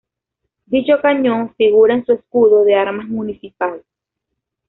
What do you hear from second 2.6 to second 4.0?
de armas municipal.